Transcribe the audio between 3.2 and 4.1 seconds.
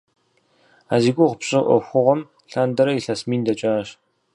мин дэкӏащ.